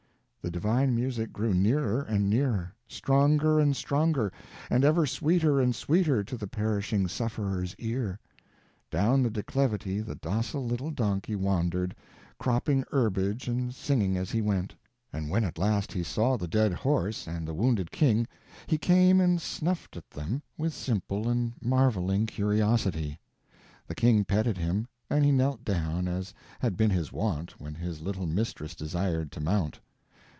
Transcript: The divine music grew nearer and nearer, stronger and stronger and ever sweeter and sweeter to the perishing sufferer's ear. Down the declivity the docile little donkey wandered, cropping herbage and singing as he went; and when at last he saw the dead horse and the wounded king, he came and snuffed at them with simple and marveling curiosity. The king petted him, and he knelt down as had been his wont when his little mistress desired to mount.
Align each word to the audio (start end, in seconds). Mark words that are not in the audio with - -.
The 0.43 0.49
divine 0.49 0.95
music 0.95 1.31
grew 1.31 1.53
nearer 1.53 2.01
and 2.01 2.27
nearer, 2.27 2.73
stronger 2.87 3.59
and 3.59 3.75
stronger 3.75 4.33
and 4.71 4.83
ever 4.83 5.05
sweeter 5.05 5.61
and 5.61 5.73
sweeter 5.73 6.23
to 6.23 6.35
the 6.35 6.47
perishing 6.47 7.07
sufferer's 7.07 7.75
ear. 7.77 8.19
Down 8.89 9.21
the 9.21 9.29
declivity 9.29 9.99
the 10.01 10.15
docile 10.15 10.65
little 10.65 10.89
donkey 10.89 11.35
wandered, 11.35 11.95
cropping 12.39 12.83
herbage 12.91 13.47
and 13.47 13.71
singing 13.73 14.17
as 14.17 14.31
he 14.31 14.41
went; 14.41 14.73
and 15.13 15.29
when 15.29 15.43
at 15.43 15.59
last 15.59 15.91
he 15.91 16.01
saw 16.01 16.37
the 16.37 16.47
dead 16.47 16.73
horse 16.73 17.27
and 17.27 17.47
the 17.47 17.53
wounded 17.53 17.91
king, 17.91 18.27
he 18.65 18.79
came 18.79 19.21
and 19.21 19.39
snuffed 19.39 19.95
at 19.95 20.09
them 20.09 20.41
with 20.57 20.73
simple 20.73 21.29
and 21.29 21.53
marveling 21.61 22.25
curiosity. 22.25 23.19
The 23.85 23.95
king 23.95 24.25
petted 24.25 24.57
him, 24.57 24.87
and 25.07 25.23
he 25.23 25.31
knelt 25.31 25.63
down 25.63 26.07
as 26.07 26.33
had 26.59 26.75
been 26.75 26.89
his 26.89 27.13
wont 27.13 27.61
when 27.61 27.75
his 27.75 28.01
little 28.01 28.25
mistress 28.25 28.73
desired 28.73 29.31
to 29.33 29.39
mount. 29.39 29.79